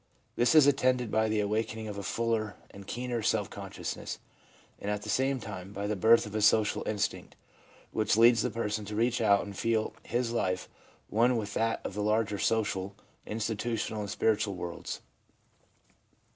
[0.35, 4.17] This is attended by the awaken ing of a fuller and keener self consciousness,
[4.79, 7.35] and at the same time, by the birth of a social instinct,
[7.91, 10.67] which leads the person to reach out and feel his life
[11.11, 12.95] one with that of the larger social,
[13.27, 15.01] institutional and spiritual worlds.